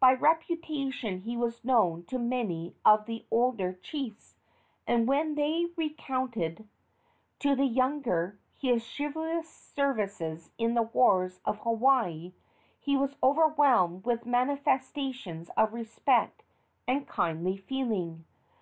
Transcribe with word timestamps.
By 0.00 0.12
reputation 0.12 1.20
he 1.22 1.34
was 1.34 1.64
known 1.64 2.02
to 2.04 2.18
many 2.18 2.74
of 2.84 3.06
the 3.06 3.24
older 3.30 3.72
chiefs, 3.72 4.36
and 4.86 5.08
when 5.08 5.34
they 5.34 5.68
recounted 5.76 6.68
to 7.38 7.56
the 7.56 7.64
younger 7.64 8.38
his 8.58 8.84
chivalrous 8.94 9.48
services 9.48 10.50
in 10.58 10.74
the 10.74 10.82
wars 10.82 11.40
of 11.46 11.60
Hawaii 11.60 12.34
he 12.80 12.98
was 12.98 13.16
overwhelmed 13.22 14.04
with 14.04 14.26
manifestations 14.26 15.48
of 15.56 15.72
respect 15.72 16.42
and 16.86 17.08
kindly 17.08 17.56
feeling. 17.56 18.26